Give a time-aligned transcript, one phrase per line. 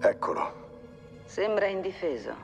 [0.00, 0.66] Eccolo.
[1.24, 2.34] Sembra indifeso.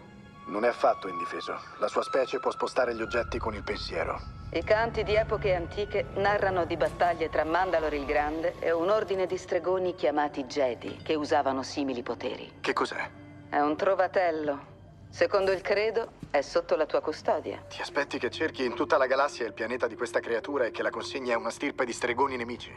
[0.46, 1.56] Non è affatto indifeso.
[1.78, 4.20] La sua specie può spostare gli oggetti con il pensiero.
[4.52, 9.26] I canti di epoche antiche narrano di battaglie tra Mandalore il Grande e un ordine
[9.26, 12.58] di stregoni chiamati Jedi, che usavano simili poteri.
[12.60, 13.10] Che cos'è?
[13.48, 14.72] È un trovatello.
[15.08, 17.64] Secondo il credo, è sotto la tua custodia.
[17.68, 20.82] Ti aspetti che cerchi in tutta la galassia il pianeta di questa creatura e che
[20.82, 22.72] la consegni a una stirpe di stregoni nemici?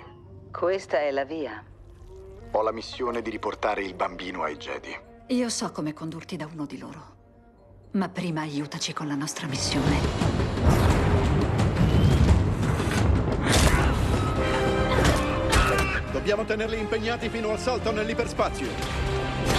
[0.52, 1.64] Questa è la via.
[2.58, 4.90] Ho la missione di riportare il bambino ai Jedi.
[5.28, 7.16] Io so come condurti da uno di loro.
[7.92, 10.00] Ma prima aiutaci con la nostra missione.
[16.12, 19.57] Dobbiamo tenerli impegnati fino al salto nell'iperspazio.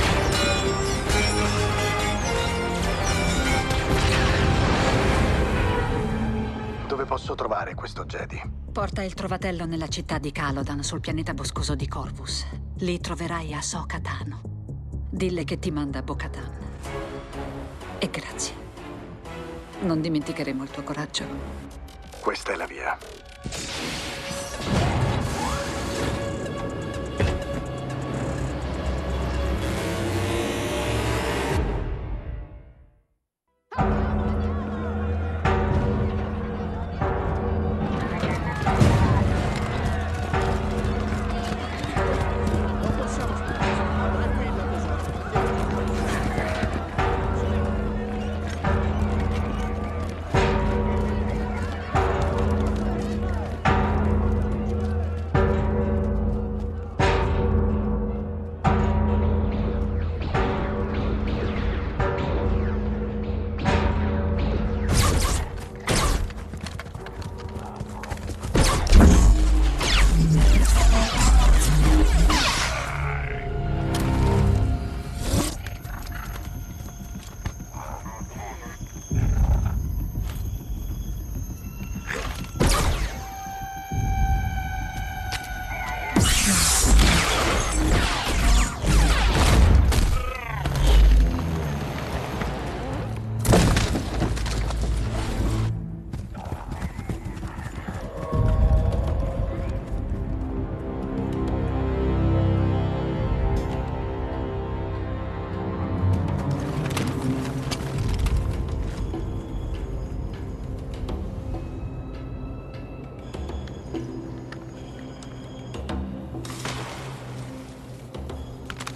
[7.09, 8.39] Posso trovare questo Jedi?
[8.71, 12.47] Porta il trovatello nella città di Calodan, sul pianeta boscoso di Corvus.
[12.81, 14.43] Lì troverai Ahsoka Tano.
[15.11, 16.51] Dille che ti manda Bo-Katan.
[17.99, 18.55] E grazie.
[19.81, 21.25] Non dimenticheremo il tuo coraggio.
[22.21, 22.99] Questa è la via.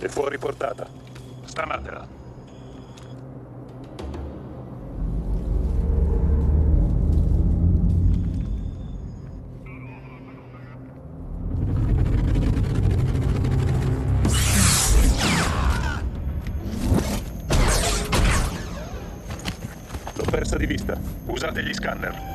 [0.02, 0.84] È fuori portata.
[1.44, 2.04] Stamatela.
[20.14, 20.98] L'ho persa di vista.
[21.26, 22.31] Usate gli scanner.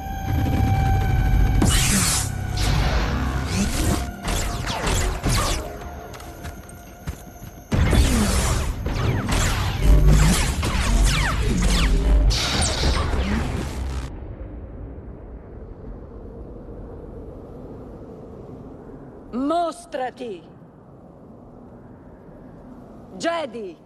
[23.47, 23.77] Jedi!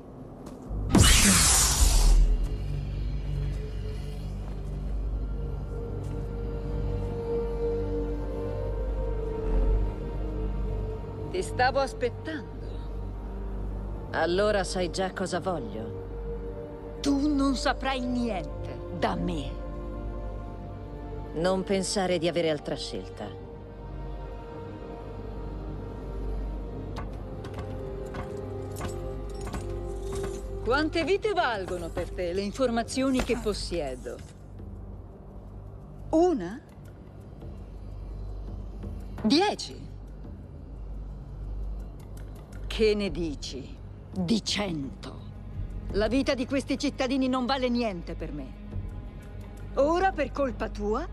[11.31, 12.49] Ti stavo aspettando.
[14.11, 16.99] Allora sai già cosa voglio.
[17.01, 19.59] Tu non saprai niente da me.
[21.33, 23.40] Non pensare di avere altra scelta.
[30.63, 34.15] Quante vite valgono per te le informazioni che possiedo?
[36.11, 36.61] Una?
[39.23, 39.89] Dieci?
[42.67, 43.75] Che ne dici?
[44.11, 45.19] Di cento?
[45.93, 48.53] La vita di questi cittadini non vale niente per me.
[49.75, 51.07] Ora, per colpa tua,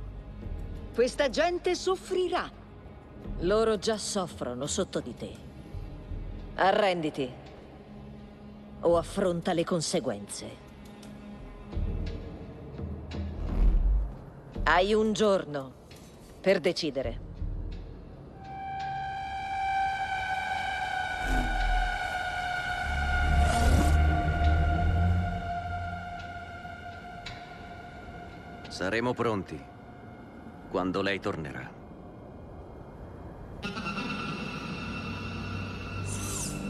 [0.94, 2.50] questa gente soffrirà.
[3.40, 5.34] Loro già soffrono sotto di te.
[6.56, 7.46] Arrenditi.
[8.80, 10.66] O affronta le conseguenze.
[14.62, 15.72] Hai un giorno
[16.40, 17.26] per decidere.
[28.68, 29.60] Saremo pronti
[30.70, 31.68] quando lei tornerà.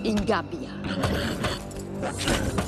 [0.02, 1.67] In gabbia.
[2.00, 2.67] Thank you.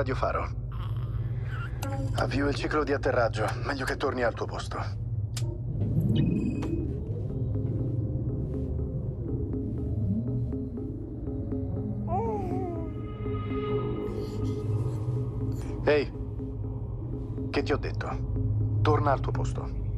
[0.00, 0.48] Radiofaro.
[2.14, 3.46] Avvio il ciclo di atterraggio.
[3.64, 4.78] Meglio che torni al tuo posto.
[15.84, 16.12] Ehi,
[17.50, 18.78] che ti ho detto?
[18.80, 19.89] Torna al tuo posto.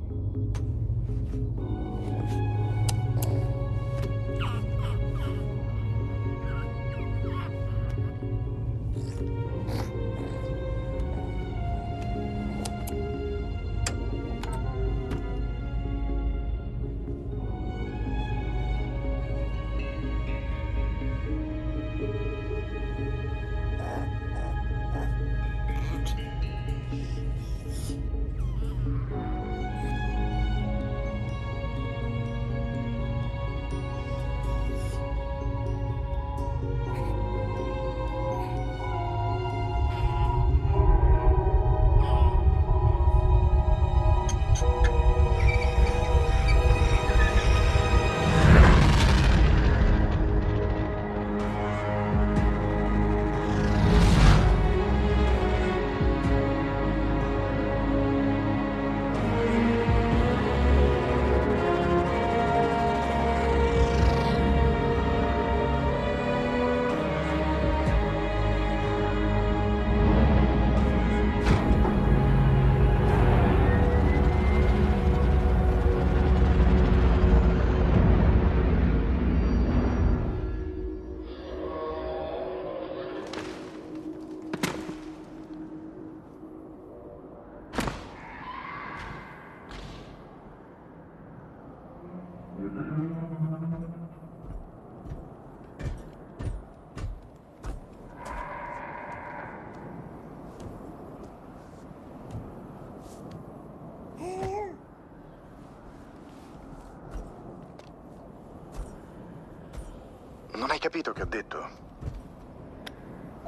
[110.83, 111.69] Capito che ho detto?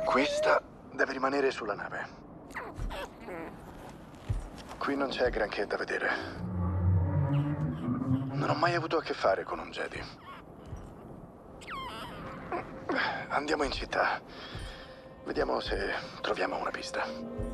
[0.04, 2.06] Questa deve rimanere sulla nave.
[4.78, 6.10] Qui non c'è granché da vedere.
[8.30, 10.00] Non ho mai avuto a che fare con un Jedi.
[13.30, 14.20] Andiamo in città.
[15.24, 17.53] Vediamo se troviamo una pista.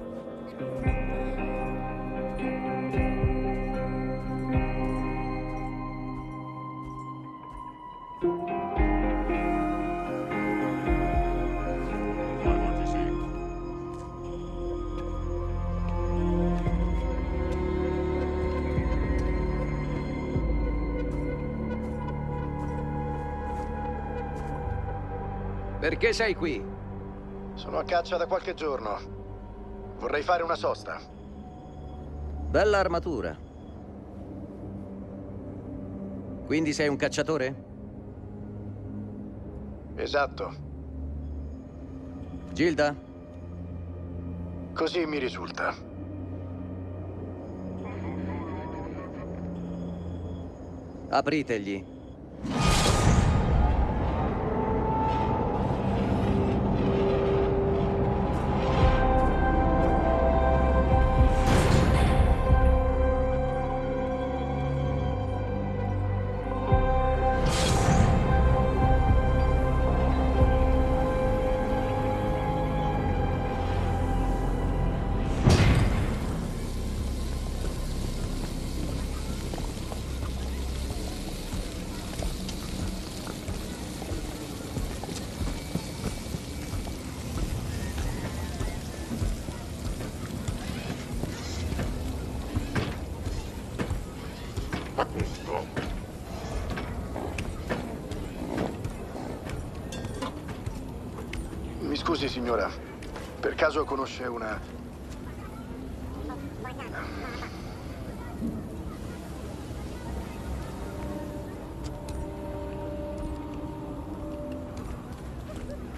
[25.81, 26.63] Perché sei qui?
[27.55, 28.99] Sono a caccia da qualche giorno.
[29.99, 31.01] Vorrei fare una sosta.
[32.51, 33.35] Bella armatura.
[36.45, 37.65] Quindi sei un cacciatore?
[39.95, 40.55] Esatto.
[42.53, 42.95] Gilda?
[44.75, 45.75] Così mi risulta.
[51.09, 51.85] Apritegli.
[102.01, 102.71] Scusi, signora.
[103.41, 104.59] Per caso conosce una...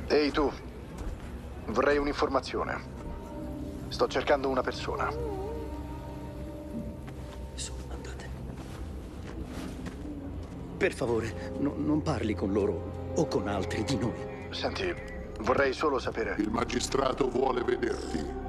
[0.09, 0.51] Ehi tu,
[1.67, 2.81] vorrei un'informazione.
[3.89, 5.09] Sto cercando una persona.
[7.55, 8.29] Sono andate.
[10.77, 14.31] Per favore, no- non parli con loro o con altri di noi.
[14.51, 15.12] Senti,
[15.43, 16.37] vorrei solo sapere...
[16.39, 18.42] Il magistrato vuole vederti.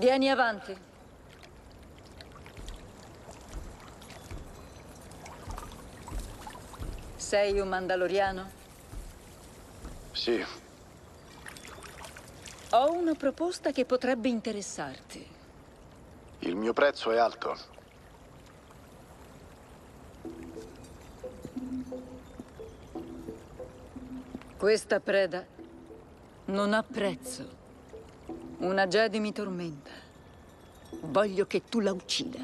[0.00, 0.74] Vieni avanti.
[7.16, 8.50] Sei un mandaloriano?
[10.12, 10.42] Sì,
[12.70, 15.28] Ho una proposta che potrebbe interessarti.
[16.40, 17.58] il mio prezzo è alto.
[24.56, 25.44] Questa preda
[26.46, 27.59] non ha prezzo.
[28.60, 29.90] Una Jedi mi tormenta.
[31.02, 32.40] Voglio che tu la uccida,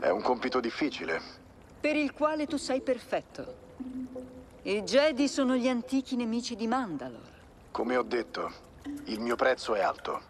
[0.00, 1.20] È un compito difficile.
[1.80, 3.60] per il quale tu sei perfetto.
[4.62, 7.30] I Jedi sono gli antichi nemici di Mandalore.
[7.70, 8.50] Come ho detto,
[9.04, 10.22] il mio prezzo è alto.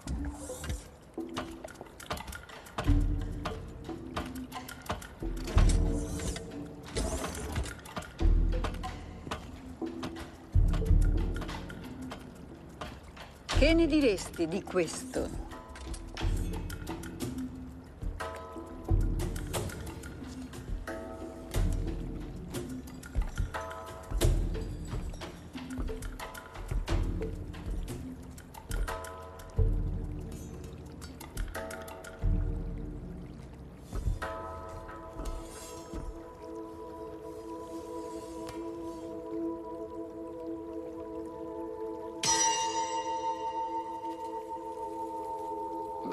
[13.63, 15.52] Che ne diresti di questo?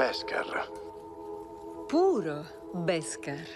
[0.09, 0.67] Beskar.
[1.87, 3.47] Puro Beskar.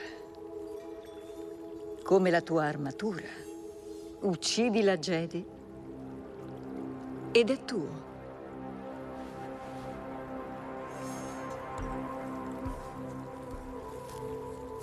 [2.04, 3.26] Come la tua armatura.
[4.20, 5.44] Uccidi la Jedi
[7.32, 7.90] ed è tuo.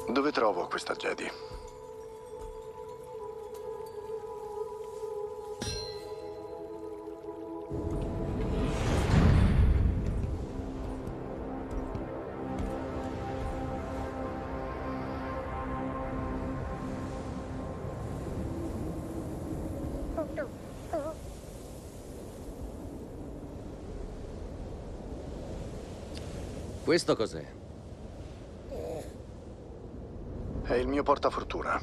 [0.08, 1.30] Dove trovo questa Jedi?
[26.90, 27.46] Questo cos'è?
[30.64, 31.80] È il mio portafortuna.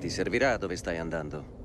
[0.00, 1.63] Ti servirà dove stai andando?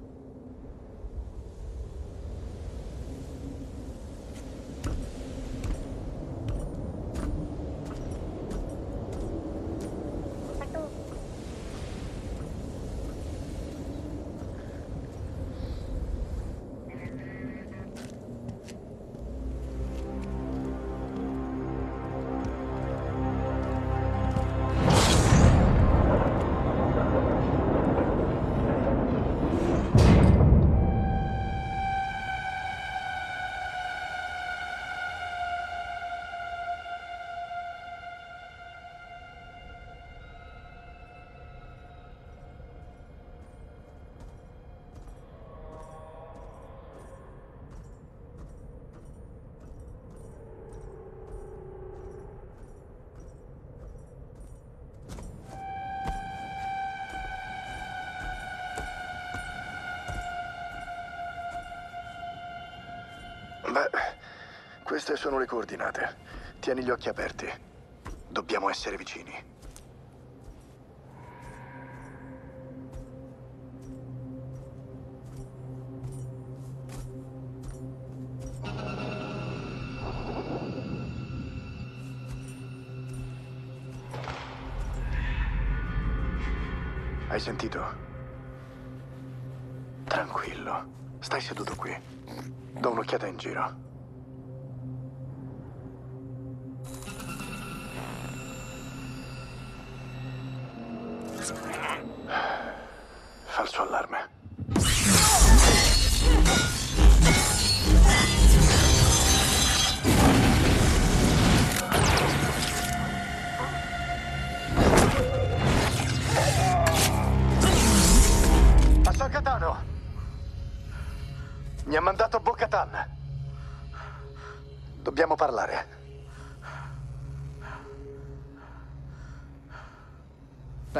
[65.09, 66.17] Queste sono le coordinate.
[66.59, 67.51] Tieni gli occhi aperti.
[68.27, 69.33] Dobbiamo essere vicini.
[87.29, 87.83] Hai sentito?
[90.03, 91.17] Tranquillo.
[91.17, 91.97] Stai seduto qui.
[92.73, 93.88] Do un'occhiata in giro.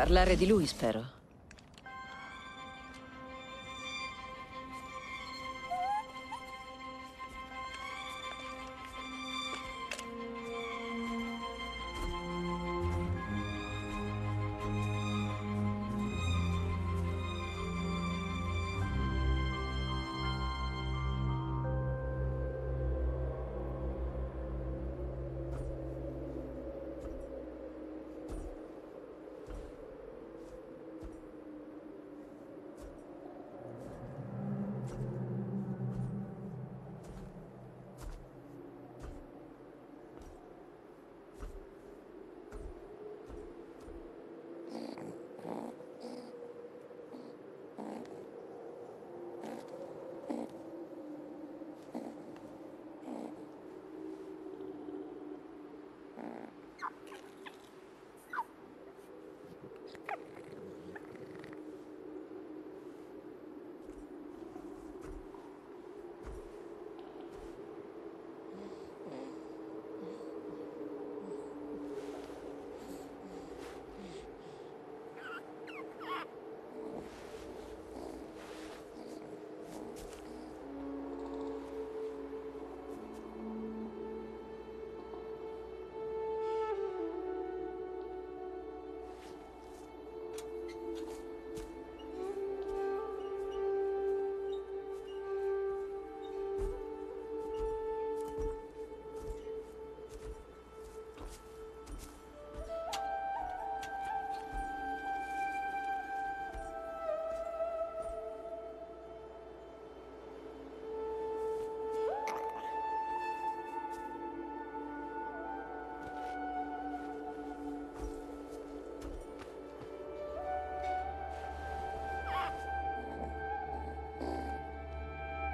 [0.10, 1.19] Parlare di lui, spero.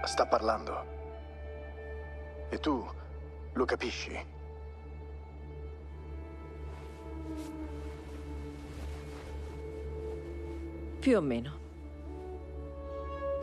[0.06, 0.86] Sta parlando.
[2.50, 2.86] E tu
[3.54, 4.34] lo capisci?
[11.00, 11.64] Più o meno.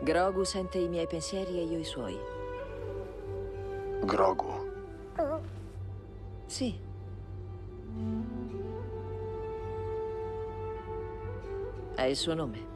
[0.01, 2.17] Grogu sente i miei pensieri e io i suoi.
[4.05, 4.71] Grogu.
[6.45, 6.79] Sì.
[11.95, 12.71] È il suo nome.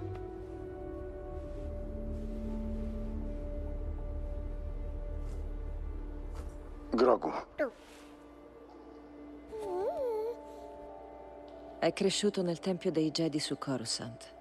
[11.98, 14.32] Cresciuto nel Tempio dei Jedi su Coruscant.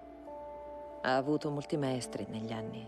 [1.01, 2.87] Ha avuto molti maestri negli anni.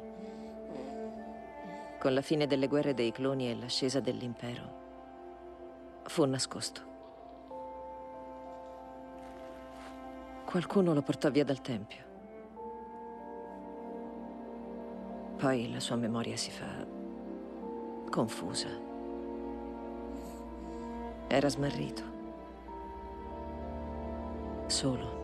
[1.98, 6.82] Con la fine delle guerre dei cloni e l'ascesa dell'impero, fu nascosto.
[10.44, 12.04] Qualcuno lo portò via dal Tempio.
[15.38, 16.86] Poi la sua memoria si fa
[18.10, 18.68] confusa.
[21.26, 22.17] Era smarrito.
[24.68, 25.16] Solo.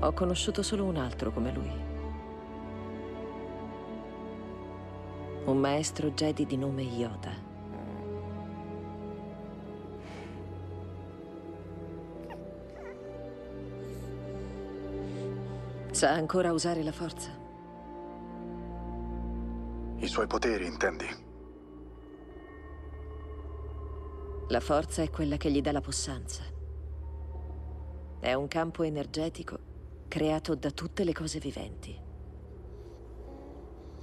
[0.00, 1.70] Ho conosciuto solo un altro come lui.
[5.44, 7.30] Un maestro Jedi di nome Yoda.
[15.90, 17.30] Sa ancora usare la forza?
[19.98, 21.21] I suoi poteri, intendi?
[24.48, 26.42] La forza è quella che gli dà la possanza.
[28.20, 29.58] È un campo energetico
[30.08, 31.98] creato da tutte le cose viventi.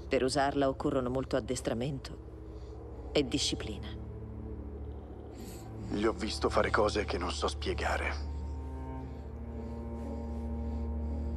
[0.08, 3.88] Per usarla occorrono molto addestramento e disciplina.
[5.92, 8.28] Gli ho visto fare cose che non so spiegare.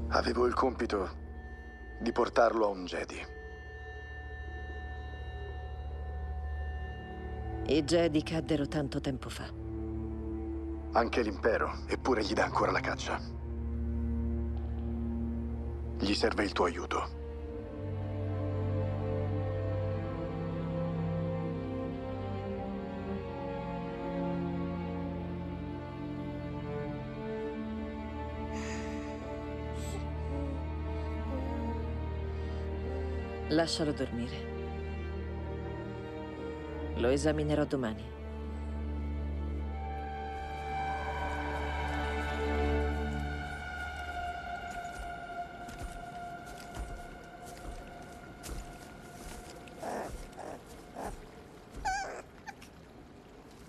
[0.08, 1.10] Avevo il compito
[2.00, 3.40] di portarlo a un Jedi.
[7.72, 9.50] I Jedi caddero tanto tempo fa.
[10.92, 13.18] Anche l'impero, eppure gli dà ancora la caccia.
[15.98, 17.08] Gli serve il tuo aiuto.
[33.48, 34.51] Lascialo dormire.
[37.02, 38.00] Lo esaminerò domani.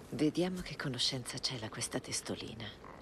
[0.09, 2.92] Vediamo che conoscenza c'è la questa testolina.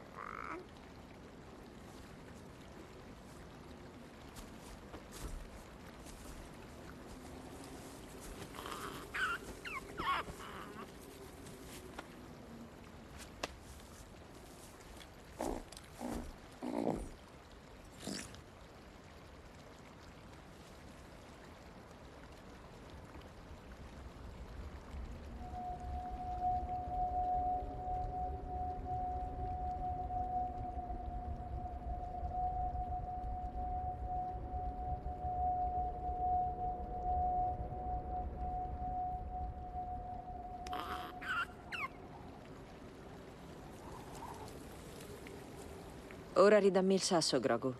[46.41, 47.71] Ora ridammi il sasso, Grogu.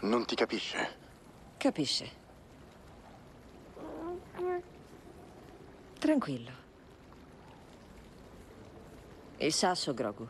[0.00, 0.96] Non ti capisce?
[1.56, 2.10] Capisce.
[6.00, 6.50] Tranquillo.
[9.36, 10.28] Il sasso, Grogu.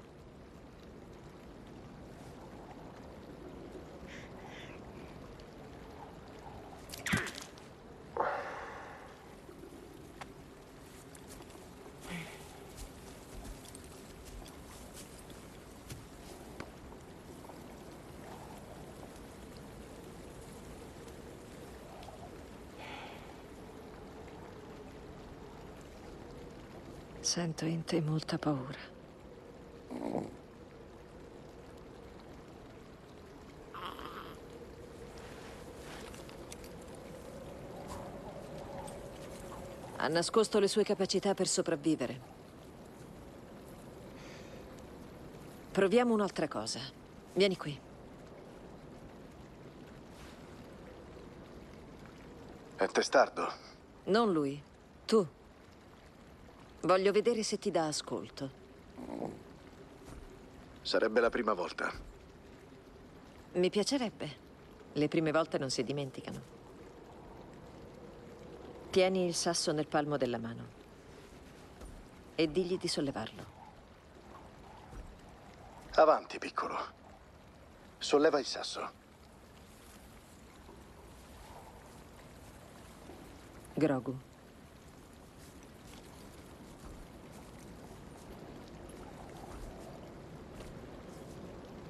[27.29, 28.79] Sento in te molta paura.
[39.97, 42.21] Ha nascosto le sue capacità per sopravvivere.
[45.71, 46.81] Proviamo un'altra cosa.
[47.35, 47.79] Vieni qui.
[52.75, 53.53] È testardo.
[54.05, 54.63] Non lui.
[55.05, 55.37] Tu.
[56.89, 58.51] Voglio vedere se ti dà ascolto.
[60.81, 61.93] Sarebbe la prima volta.
[63.53, 64.37] Mi piacerebbe.
[64.95, 66.41] Le prime volte non si dimenticano.
[68.89, 70.67] Tieni il sasso nel palmo della mano
[72.35, 73.45] e digli di sollevarlo.
[75.91, 76.79] Avanti, piccolo.
[77.99, 78.91] Solleva il sasso.
[83.75, 84.28] Grogu.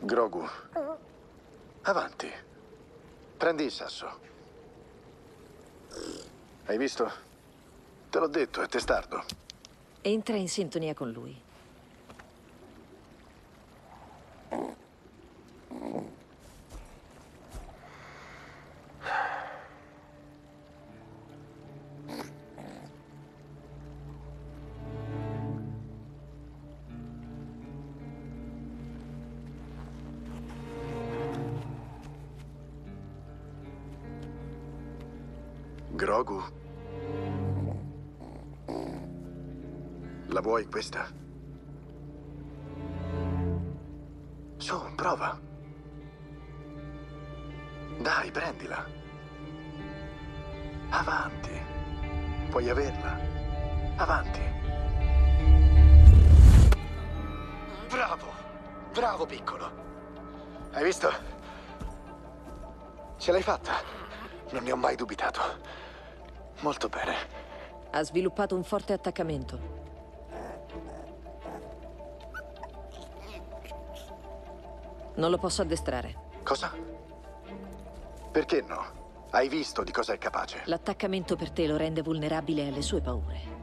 [0.09, 0.43] Grogu.
[1.83, 2.33] Avanti.
[3.37, 4.09] Prendi il sasso.
[6.65, 7.13] Hai visto?
[8.09, 9.23] Te l'ho detto, è testardo.
[10.01, 11.39] Entra in sintonia con lui.
[40.59, 41.07] Vuoi questa?
[44.57, 45.39] Su, prova.
[48.01, 48.85] Dai, prendila.
[50.91, 51.51] Avanti.
[52.51, 53.19] Puoi averla.
[53.97, 54.41] Avanti.
[57.89, 58.27] Bravo.
[58.93, 59.71] Bravo, piccolo.
[60.73, 61.09] Hai visto?
[63.17, 63.75] Ce l'hai fatta.
[64.51, 65.41] Non ne ho mai dubitato.
[66.61, 67.15] Molto bene.
[67.93, 69.78] Ha sviluppato un forte attaccamento.
[75.19, 76.27] Non lo posso addestrare.
[76.45, 76.73] Cosa?
[78.31, 79.27] Perché no?
[79.31, 80.63] Hai visto di cosa è capace.
[80.67, 83.57] L'attaccamento per te lo rende vulnerabile alle sue paure.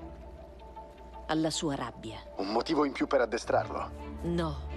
[1.27, 2.19] Alla sua rabbia.
[2.35, 3.89] Un motivo in più per addestrarlo.
[4.23, 4.73] No.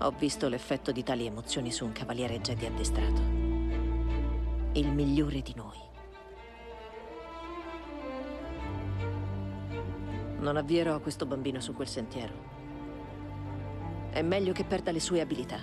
[0.00, 3.20] Ho visto l'effetto di tali emozioni su un cavaliere Jedi addestrato.
[4.72, 5.78] Il migliore di noi.
[10.40, 12.51] Non avvierò questo bambino su quel sentiero.
[14.12, 15.56] È meglio che perda le sue abilità.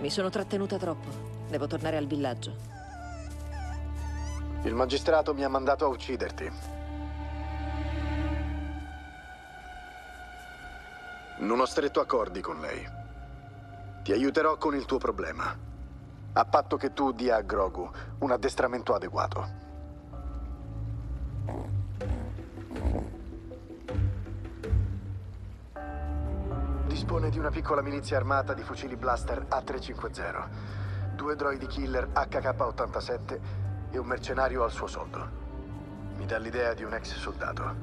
[0.00, 1.08] Mi sono trattenuta troppo.
[1.48, 2.54] Devo tornare al villaggio.
[4.64, 6.50] Il magistrato mi ha mandato a ucciderti.
[11.38, 12.86] Non ho stretto accordi con lei.
[14.02, 15.56] Ti aiuterò con il tuo problema.
[16.34, 19.62] A patto che tu dia a Grogu un addestramento adeguato.
[27.04, 30.48] Dispone di una piccola milizia armata di fucili blaster A350,
[31.14, 33.40] due droidi killer HK-87
[33.90, 35.28] e un mercenario al suo soldo.
[36.16, 37.74] Mi dà l'idea di un ex soldato.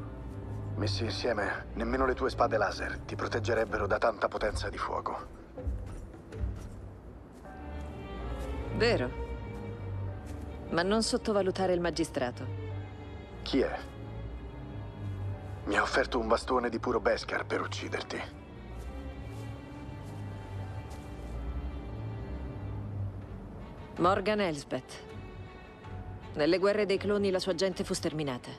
[0.74, 5.28] Messi insieme, nemmeno le tue spade laser ti proteggerebbero da tanta potenza di fuoco.
[8.76, 9.12] Vero.
[10.72, 12.44] Ma non sottovalutare il magistrato.
[13.44, 13.80] Chi è?
[15.66, 18.40] Mi ha offerto un bastone di puro Beskar per ucciderti.
[24.02, 24.94] Morgan Elsbeth.
[26.34, 28.50] Nelle guerre dei cloni la sua gente fu sterminata.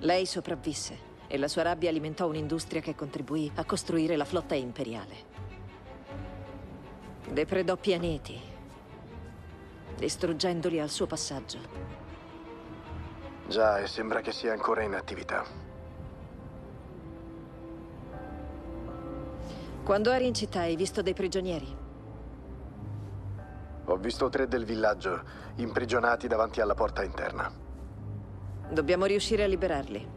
[0.00, 0.98] Lei sopravvisse
[1.28, 5.14] e la sua rabbia alimentò un'industria che contribuì a costruire la flotta imperiale.
[7.24, 8.36] Depredò pianeti,
[9.96, 11.58] distruggendoli al suo passaggio.
[13.46, 15.44] Già, e sembra che sia ancora in attività.
[19.84, 21.79] Quando eri in città hai visto dei prigionieri?
[23.90, 25.20] Ho visto tre del villaggio
[25.56, 27.50] imprigionati davanti alla porta interna.
[28.70, 30.08] Dobbiamo riuscire a liberarli.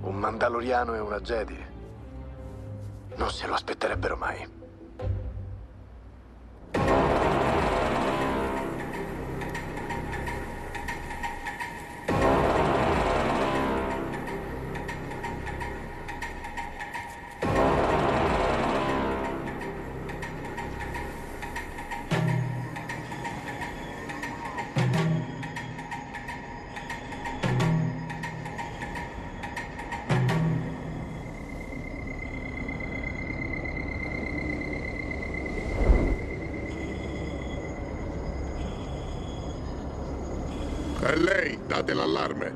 [0.00, 1.66] Un Mandaloriano e una Jedi.
[3.16, 4.61] Non se lo aspetterebbero mai.
[41.04, 42.52] È lei, date l'allarme.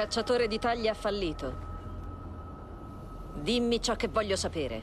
[0.00, 1.68] Cacciatore di taglia ha fallito.
[3.34, 4.82] Dimmi ciò che voglio sapere.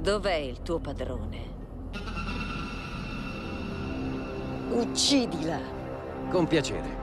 [0.00, 1.52] Dov'è il tuo padrone?
[4.70, 5.60] Uccidila!
[6.28, 7.02] Con piacere.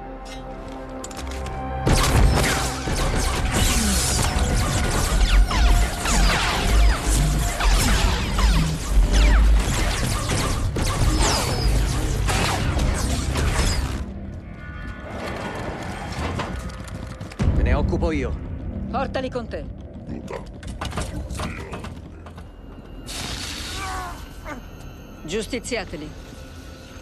[19.11, 19.65] Portali con te.
[25.25, 26.09] Giustiziateli.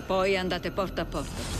[0.07, 1.58] Poi andate porta a porta.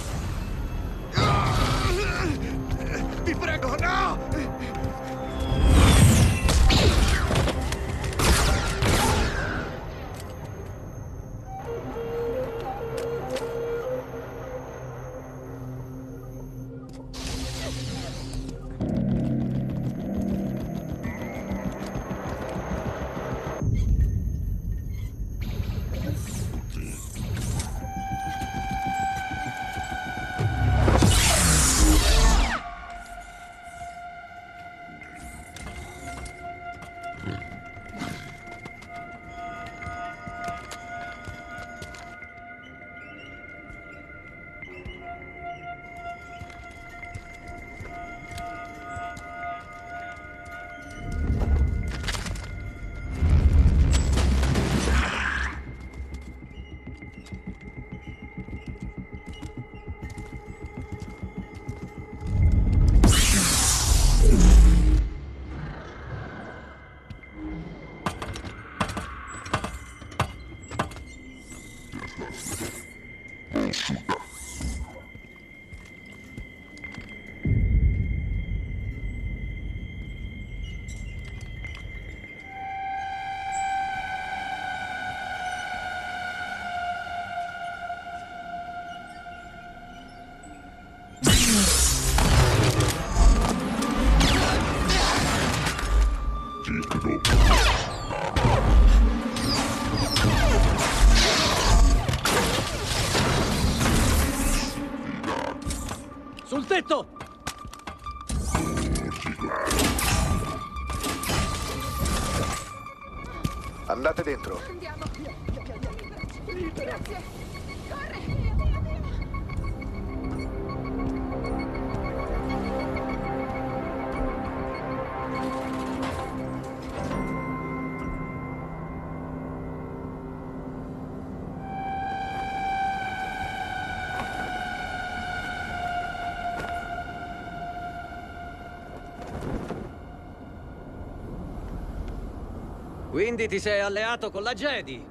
[143.30, 145.06] Quindi ti sei alleato con la Jedi?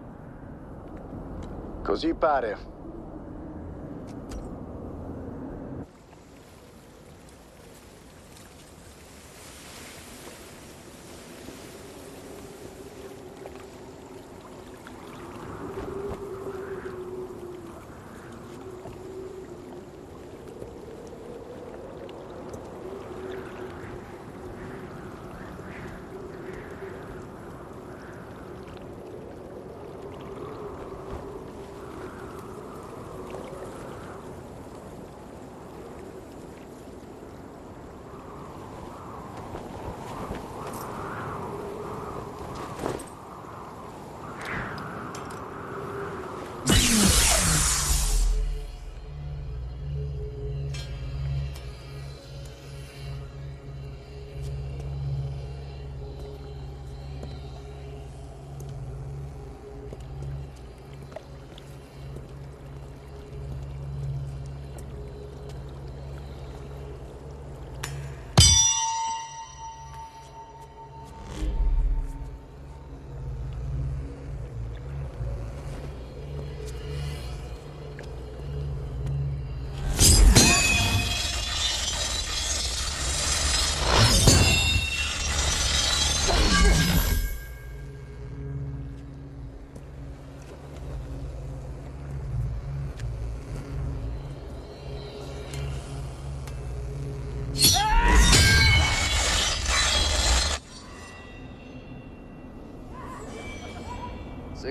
[1.84, 2.67] Così pare.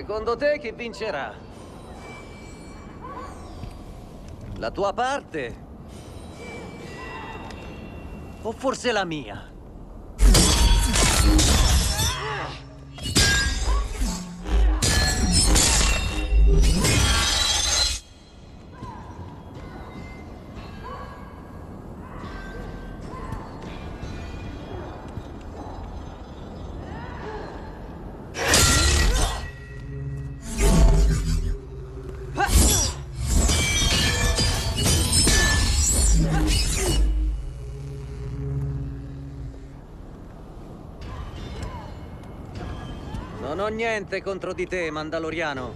[0.08, 1.34] Secondo te chi vincerà?
[4.56, 5.54] La tua parte?
[8.40, 9.52] O forse la mia?
[43.78, 45.72] Niente contro di te, Mandaloriano.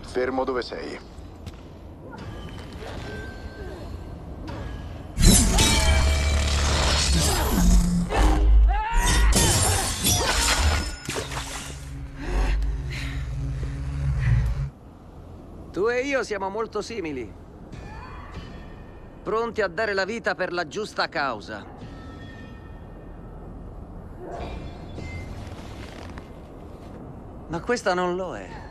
[0.00, 0.98] Fermo dove sei.
[15.70, 17.32] Tu e io siamo molto simili.
[19.22, 21.77] Pronti a dare la vita per la giusta causa.
[27.50, 28.66] Ma questa non lo è.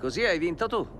[0.00, 0.98] Così hai vinto tu.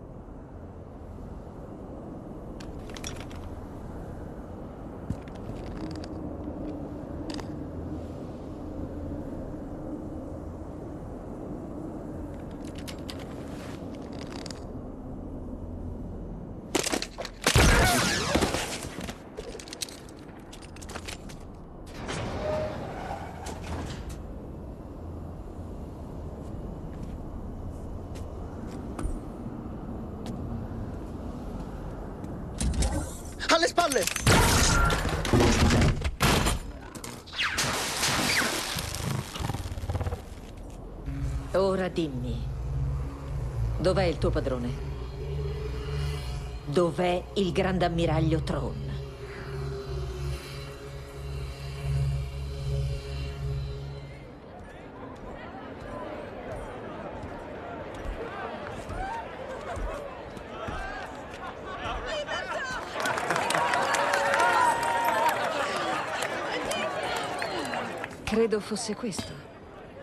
[33.53, 34.05] Alle spalle!
[41.53, 42.47] Ora dimmi,
[43.79, 44.69] dov'è il tuo padrone?
[46.67, 48.89] Dov'è il grande ammiraglio Tron?
[68.23, 69.33] Credo fosse questo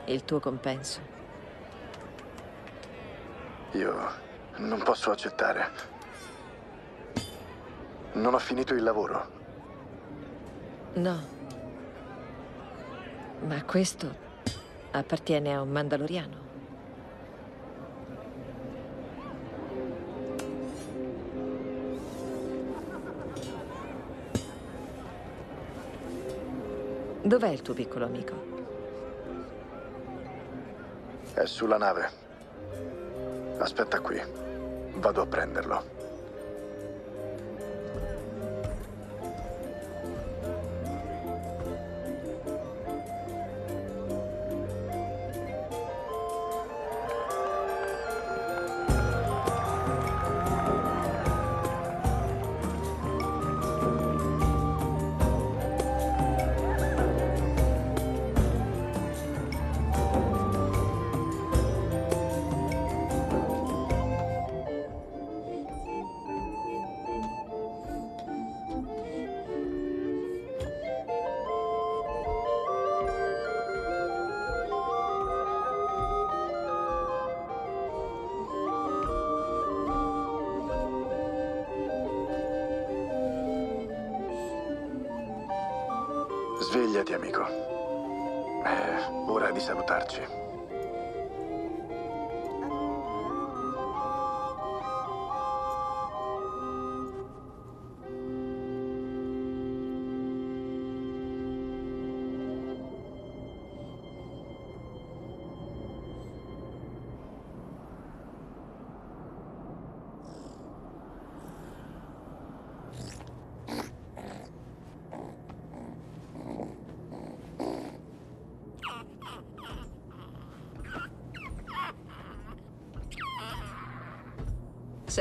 [0.06, 1.17] il tuo compenso.
[3.72, 4.12] Io
[4.58, 5.70] non posso accettare.
[8.14, 9.36] Non ho finito il lavoro.
[10.94, 11.36] No.
[13.42, 14.26] Ma questo
[14.92, 16.46] appartiene a un mandaloriano.
[27.22, 28.46] Dov'è il tuo piccolo amico?
[31.34, 32.27] È sulla nave.
[33.60, 34.22] Aspetta qui.
[34.96, 35.97] Vado a prenderlo.
[86.78, 87.44] Svegliati, amico.
[88.64, 90.47] È ora di salutarci.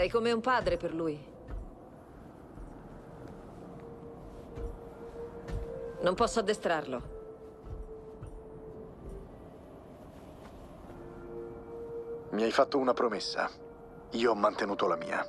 [0.07, 1.21] Sei come un padre per lui.
[6.01, 7.03] Non posso addestrarlo.
[12.31, 13.51] Mi hai fatto una promessa.
[14.13, 15.29] Io ho mantenuto la mia.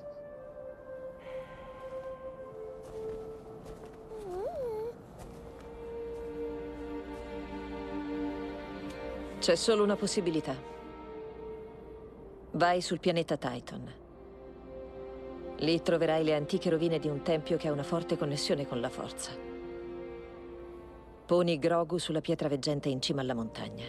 [9.39, 10.53] C'è solo una possibilità.
[12.51, 14.05] Vai sul pianeta Titan.
[15.59, 18.89] Lì troverai le antiche rovine di un tempio che ha una forte connessione con la
[18.89, 19.31] forza.
[21.25, 23.85] Poni Grogu sulla pietra veggente in cima alla montagna.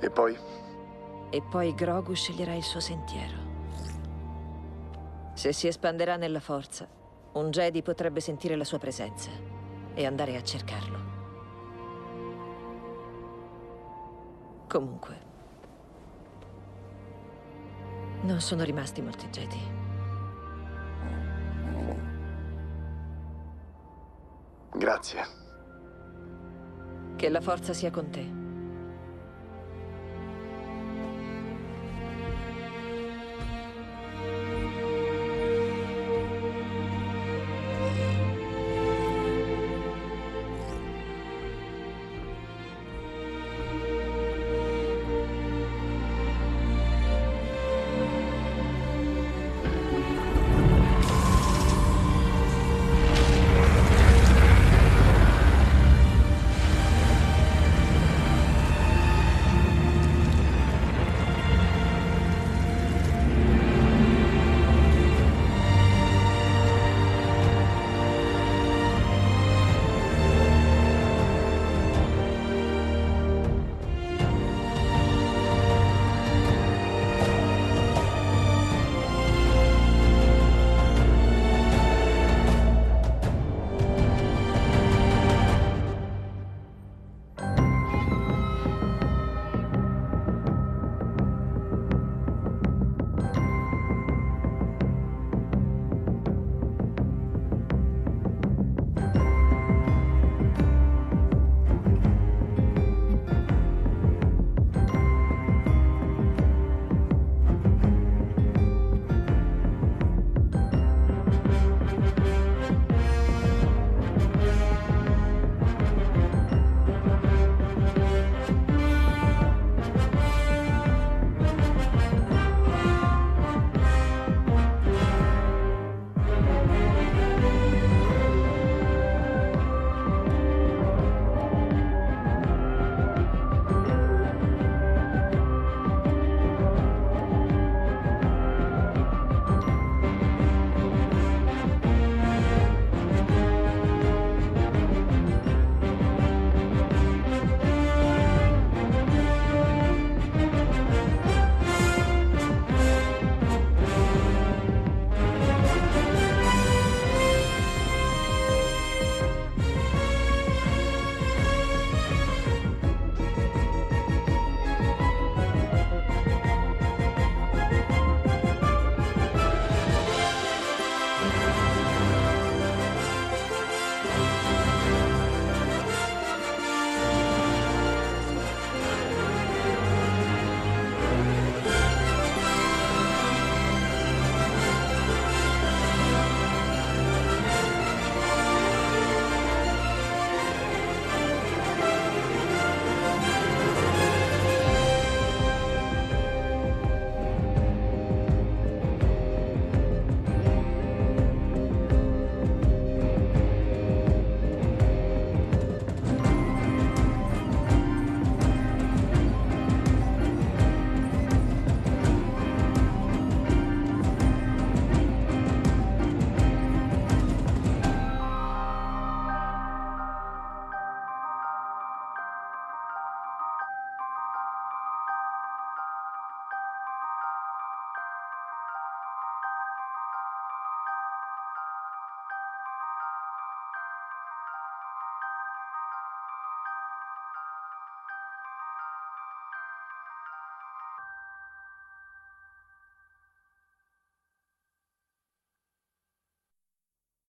[0.00, 0.36] E poi?
[1.30, 3.46] E poi Grogu sceglierà il suo sentiero.
[5.34, 6.88] Se si espanderà nella forza,
[7.34, 9.30] un Jedi potrebbe sentire la sua presenza
[9.94, 10.98] e andare a cercarlo.
[14.66, 15.26] Comunque,
[18.22, 19.77] non sono rimasti molti Jedi.
[24.74, 25.26] Grazie.
[27.16, 28.47] Che la forza sia con te.